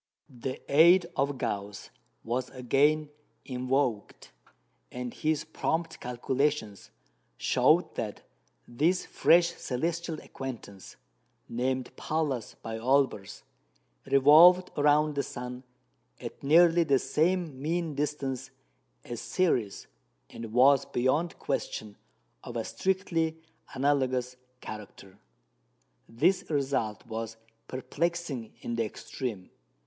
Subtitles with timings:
[0.35, 1.91] The aid of Gauss
[2.23, 3.11] was again
[3.45, 4.31] invoked,
[4.91, 6.89] and his prompt calculations
[7.37, 8.23] showed that
[8.67, 10.95] this fresh celestial acquaintance
[11.47, 13.43] (named "Pallas" by Olbers),
[14.07, 15.61] revolved round the sun
[16.19, 18.49] at nearly the same mean distance
[19.05, 19.85] as Ceres,
[20.31, 21.95] and was beyond question
[22.43, 23.37] of a strictly
[23.75, 25.19] analogous character.
[26.09, 27.37] This result was
[27.67, 29.51] perplexing in the extreme.